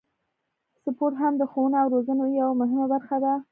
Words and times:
سپورت 0.81 1.15
هم 1.21 1.33
د 1.37 1.41
ښوونې 1.51 1.77
او 1.81 1.87
روزنې 1.93 2.25
یوه 2.39 2.53
مهمه 2.61 2.85
برخه 2.93 3.17
ده. 3.23 3.33